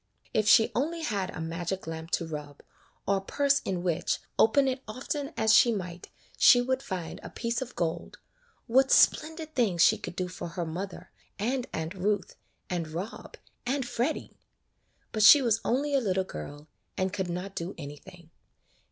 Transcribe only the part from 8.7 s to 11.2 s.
splendid things she could do for her mother,